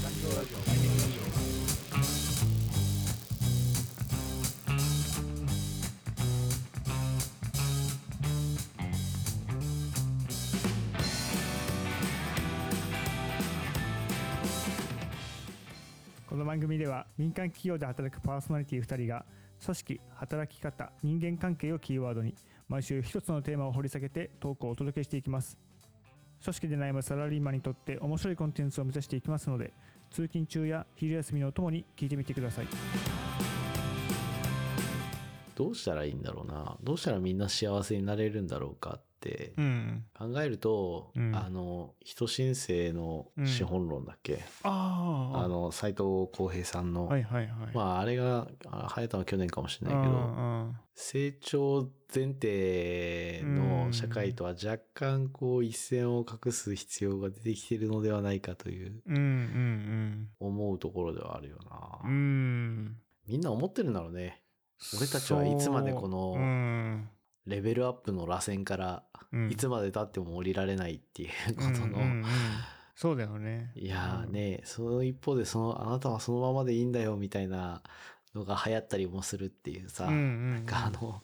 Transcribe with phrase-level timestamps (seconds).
[0.00, 0.06] こ
[16.36, 19.26] の番組では民間企業で働くパーソナリティ2人が
[19.62, 22.34] 組織働き方人間関係をキーワードに
[22.68, 25.58] 毎週一つのテーマを掘り下げてトークをお届けしていきます。
[26.42, 29.72] 組織で悩むサラリーマンにとって面白いコンテンツを目指していきますので
[30.10, 32.66] 通勤中や昼休みのともに聞いてみてください
[35.54, 36.78] どうしたらいいんだろうな。
[36.82, 40.04] どうしたらみんな幸せになれるんだろうかってうん。
[40.18, 41.36] 考えると、うん。
[41.36, 46.02] あの、人申請の資本論だっけ、ああの、斎藤
[46.32, 47.74] 浩平さんの、はいはいはい。
[47.74, 62.00] まあ、あれが、あ流行ったのは去年かもしれないけど、あ成長前提の社会とは若干こう一線を画す必要が出てきているのではないかといううんうん思うところではあるよな。
[62.04, 62.10] うん。
[62.10, 62.96] うん
[63.26, 64.42] みんな思ってるんだろうね。
[64.96, 67.08] 俺たちはいつまでこのうん
[67.46, 69.02] レベルアップの螺旋から
[69.32, 69.50] うん。
[69.50, 72.24] いつまで経っても降りられないっていうことの、うんうんうん。
[72.96, 73.72] そうだよね。
[73.76, 77.82] いやーね、その一方でその、あなたはそのままでいいんだよみたいな
[78.34, 80.54] のが流行ったりもするっていうさ、うんうんうん。
[80.56, 81.22] なんかあの、不思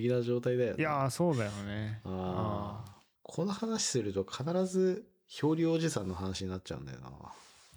[0.00, 0.76] 議な状態だよね。
[0.78, 2.00] いやーそうだよね。
[2.04, 2.90] あー。
[3.22, 7.08] この話すると必ず漂流おじさんの話になっちゃうんだよな。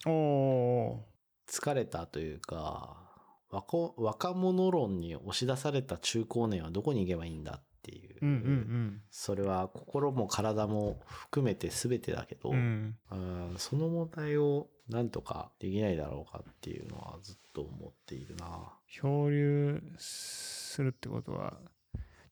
[0.06, 1.52] ーおー。
[1.52, 3.07] 疲れたというか、
[3.50, 8.18] 若若者論に押し出された中高年はどこに行けばいいんだっていう。
[8.22, 18.74] うんうんそれは心も体も含めて全てだけど、うんうんうんその問題をなんとかできないだろうかっていうのはずっと思っているな。
[18.88, 21.58] 漂流するってことは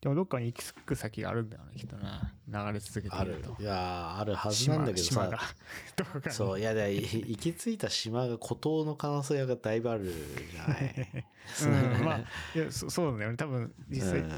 [0.02, 3.56] でもどっかに行き着く先があるんだよねきっとな流れ続けてあると。
[3.62, 5.56] いやー、あるはずなんだけど島島がさ。
[6.24, 11.26] どそう、いや、だい行き着いた島が孤島の可能性がだいぶあるじゃない。
[11.64, 12.20] うん、まあ
[12.56, 14.30] いやそそうなんだよね多分実際うん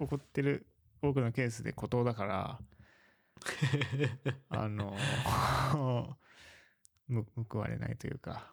[0.00, 0.66] 起こってる
[1.00, 2.58] 多くのケースで孤島だから
[4.50, 4.96] あの
[7.08, 8.52] む報われないというか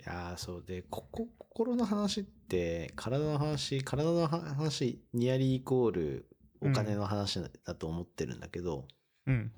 [0.00, 6.26] いやー、そうで、ここ、心の話って、体の話、体の話、ニアリーイコール
[6.62, 8.86] お金の話だと思ってるんだけど、
[9.26, 9.52] うん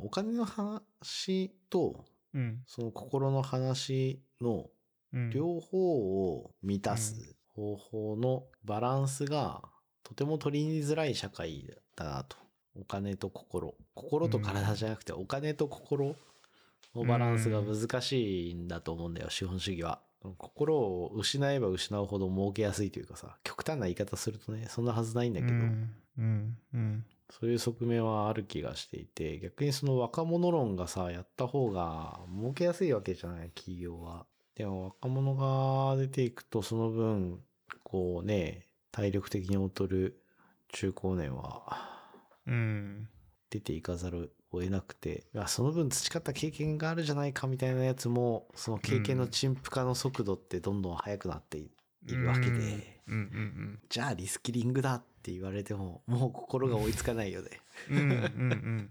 [0.00, 4.70] お金の話と、うんその心の話の
[5.12, 9.60] うん両方を満たす方法のバランスが
[10.02, 11.66] とても取りづらい社会
[11.96, 12.38] だなと。
[12.74, 13.74] お金と心。
[13.94, 16.14] 心と体じゃなくてお金と心の
[16.94, 20.00] バランスが難しいんだと思うんだよ、資本主義は。
[20.38, 34.26] 心を失えば失うほど儲けやすいというかさ、極端な言い方するとね、そんなはずないんだけど、うんうんうんそういう側面はある気がしていて、逆にその若者論がさ、やった方が儲けやすいわけじゃない、企業は。
[34.54, 37.40] でも若者が出ていくとその分、
[37.84, 40.22] こうね、体力的に劣る
[40.68, 42.02] 中高年は
[42.46, 43.08] うん
[43.50, 51.70] 出ていかざるを得なくて、その分培った経験があるじゃないかみたいなやつも、その経験の陳腐化の速度ってどんどん速くなってい
[52.06, 53.14] るわけで、うん。
[53.14, 53.78] うん。
[53.88, 57.50] じゃあリスキリングだって言われても、もう心が追いつかないよね。
[57.90, 58.90] うん。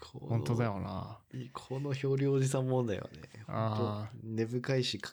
[0.00, 1.18] 本当だよな。
[1.52, 3.76] この漂流おじさん問題はね、あー。
[3.76, 5.12] 本当根深いしか、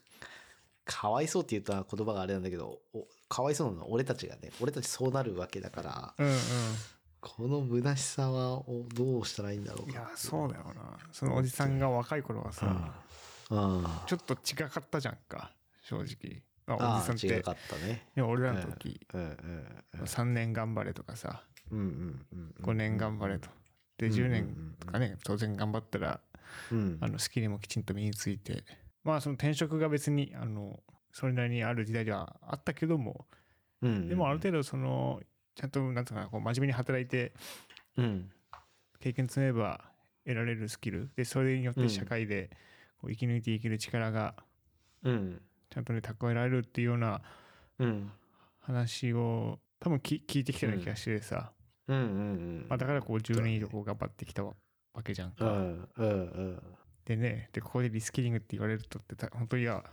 [0.86, 6.34] かわいそうって言ったら言葉があれなんだけど、おかわいそうなのは俺たちがね、俺たちそうなるわけだから、うんうん
[7.22, 9.92] この虚しさはおどうしたらいいんだろうか。
[9.92, 10.98] いや、そうだよな。
[11.12, 12.94] そのおじさんが若い頃はさ、
[13.52, 13.86] うん。
[14.08, 15.52] ちょっと違かったじゃんか、
[15.84, 16.42] 正直。
[16.66, 17.28] あおじさんって。
[17.40, 18.08] 違かったね。
[18.18, 19.66] いや、俺らの時、うんうん
[20.04, 21.80] 3年頑張れとかさ、うん。
[21.80, 23.50] うんうんうん5年頑張れと。
[23.98, 26.20] で、10年とかね、当然頑張ったら、
[26.72, 26.98] うん。
[27.02, 28.64] あの、スキルもきちんと身について、
[29.04, 30.80] まあ、その転職が別に、あの、
[31.12, 33.28] それなりにある時代ではあったけども、
[33.84, 34.10] うん。
[34.10, 35.22] でもある程度、その、
[35.56, 37.34] ちゃんと、なんつうかな、こう、真面目に働いて、
[37.98, 38.32] うん。
[39.00, 39.82] 経験積めば
[40.26, 41.10] 得られるスキル。
[41.16, 42.52] で、それによって社会で
[43.00, 44.36] こう生き抜いていける力が、
[45.04, 45.42] うん。
[45.70, 47.22] ちゃんとね、蓄えられるっていうような
[47.80, 48.12] うん。
[48.60, 51.52] 話を、多分き聞いてきたような気がしてさ、
[51.88, 52.08] うんうんう
[52.64, 52.66] ん。
[52.70, 54.54] まあ、だからこう10年以上こう頑張ってきたわ
[55.04, 55.46] けじゃんうか。
[55.46, 56.62] んうんうん。
[57.06, 59.84] でね、で、ここでリスキリングって言われるとってた、本当いや、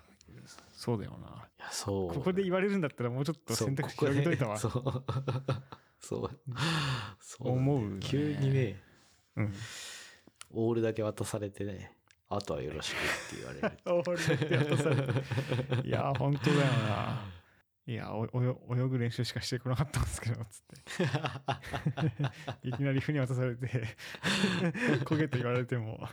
[0.73, 1.49] そうだよな。
[1.59, 2.15] いや、そう。
[2.15, 4.57] ここで言われるんだったらもうちょっと選択肢広げといたわ。
[4.59, 4.73] そう。
[4.73, 5.05] ここで
[6.01, 6.31] そう。
[7.21, 7.49] そう。
[7.49, 8.83] 思うよね急にね、
[9.37, 9.55] うん。
[10.53, 11.93] オールだけ渡されてね、
[12.29, 12.99] あとはよろしくっ
[13.31, 14.05] て言われる。
[14.09, 17.25] 俺って渡されていや、本当だよな。
[17.87, 20.63] いや、泳ぐ練習しかしてこなかったんですけど、つっ
[22.63, 22.69] て。
[22.69, 23.67] いきなり船渡されて、
[25.09, 26.07] 焦げと言われても。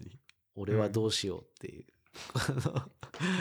[0.00, 0.18] に
[0.56, 1.84] 俺はどうしようっていう、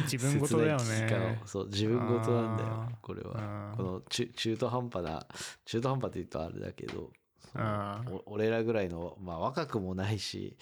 [0.12, 1.40] 自分事だよね。
[1.44, 1.48] を。
[1.48, 3.70] そう自分事なんだよこれは。
[3.72, 5.26] うんこの中中途半端な
[5.66, 7.12] 中途半端って言うとあれだけど
[8.26, 10.58] 俺らぐらいの、まあ、若くもないし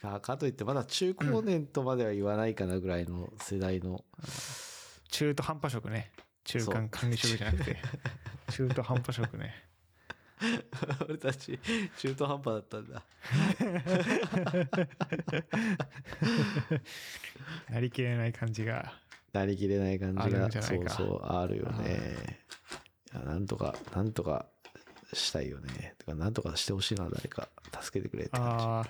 [0.00, 4.04] かかといってまだ中高年とまでは言わないかなぐらいの世代の、
[5.08, 6.12] 中途半端職ね。
[6.44, 7.76] 中間管理職じゃなくて。
[8.52, 9.67] 中途半端職ね
[11.08, 11.58] 俺たち
[11.98, 13.02] 中途半端だったんだ。
[17.70, 18.92] なりきれない感じが
[19.32, 22.40] なりきれない感じがそうそうあるよね。
[23.12, 24.46] なんとかなんとか
[25.12, 25.94] したいよね。
[25.98, 27.48] てかなんとかしてほしいな誰か
[27.80, 28.86] 助けてくれって感ああ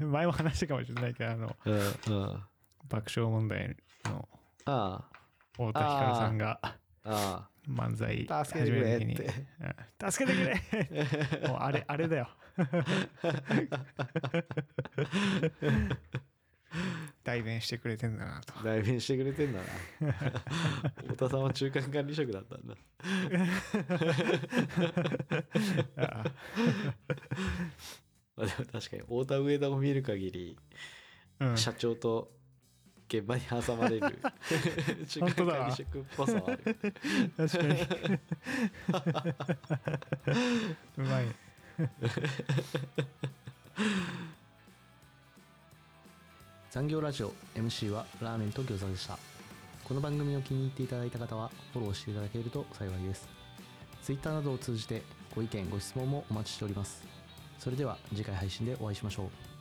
[0.04, 1.74] 前も話したかもしれないけどあのじう
[2.14, 2.42] んうん。
[2.88, 4.28] 爆笑問題の
[4.66, 5.04] あ
[5.52, 9.30] 太田光さんがああ漫才あ助けてくれ始める時に。
[10.10, 10.60] 助けてくれ。
[11.48, 12.28] もうあれあれだよ。
[17.22, 18.54] 代弁してくれてんだなと。
[18.62, 19.64] 代弁してくれてんだな。
[21.08, 22.74] 太田さんは中間管理職だったんだ。
[25.96, 26.24] あ
[28.36, 31.56] まあでも確かに太田上田を見る限り、ーうん。
[31.56, 32.30] 社長と
[33.08, 34.18] 現場に挟まれる。
[35.06, 36.76] 中間管理職っぽさはある。
[37.36, 37.74] 確かに。
[40.98, 41.26] うまい。
[46.70, 49.18] 残業ラジオ MC はラーメンと餃子でした。
[49.84, 53.28] この番組を気に入っていただいた方はフォローしていただけると幸いです。
[54.02, 55.02] Twitter などを通じて
[55.36, 57.02] ご意見ご質問もお待ちしております。
[57.58, 59.53] それでは次回配信でお会いしましょう